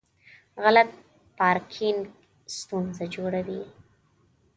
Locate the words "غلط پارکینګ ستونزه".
0.63-3.05